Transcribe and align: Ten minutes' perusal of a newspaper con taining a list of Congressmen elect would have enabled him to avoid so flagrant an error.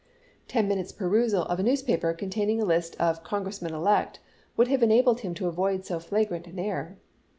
Ten 0.47 0.67
minutes' 0.67 0.91
perusal 0.91 1.43
of 1.43 1.59
a 1.59 1.63
newspaper 1.63 2.11
con 2.15 2.31
taining 2.31 2.59
a 2.59 2.65
list 2.65 2.95
of 2.99 3.23
Congressmen 3.23 3.71
elect 3.75 4.19
would 4.57 4.67
have 4.67 4.81
enabled 4.81 5.19
him 5.19 5.35
to 5.35 5.45
avoid 5.47 5.85
so 5.85 5.99
flagrant 5.99 6.47
an 6.47 6.57
error. 6.57 6.97